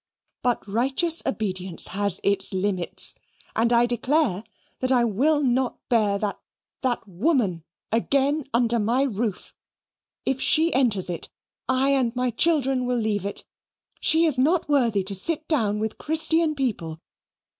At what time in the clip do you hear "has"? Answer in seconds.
1.89-2.19